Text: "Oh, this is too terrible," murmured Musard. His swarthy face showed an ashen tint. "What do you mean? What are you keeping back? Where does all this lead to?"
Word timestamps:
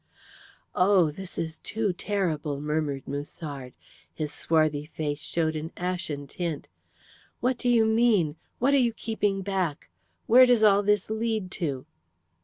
"Oh, 0.73 1.11
this 1.11 1.37
is 1.37 1.59
too 1.59 1.93
terrible," 1.93 2.59
murmured 2.59 3.07
Musard. 3.07 3.73
His 4.11 4.33
swarthy 4.33 4.83
face 4.85 5.19
showed 5.19 5.55
an 5.55 5.71
ashen 5.77 6.25
tint. 6.25 6.67
"What 7.39 7.59
do 7.59 7.69
you 7.69 7.85
mean? 7.85 8.35
What 8.57 8.73
are 8.73 8.77
you 8.77 8.93
keeping 8.93 9.43
back? 9.43 9.89
Where 10.25 10.47
does 10.47 10.63
all 10.63 10.81
this 10.81 11.11
lead 11.11 11.51
to?" 11.61 11.85